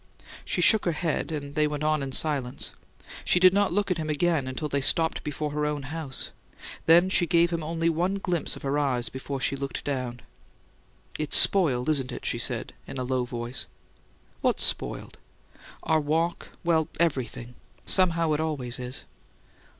[0.43, 2.71] She shook her head, and they went on in silence;
[3.23, 6.31] she did not look at him again until they stopped before her own house.
[6.87, 10.21] Then she gave him only one glimpse of her eyes before she looked down.
[11.19, 13.67] "It's spoiled, isn't it?" she said, in a low voice.
[14.41, 15.19] "What's 'spoiled?'"
[15.83, 17.53] "Our walk well, everything.
[17.85, 19.03] Somehow it always is."